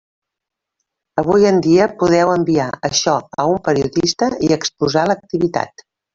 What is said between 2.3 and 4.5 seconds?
enviar això a un periodista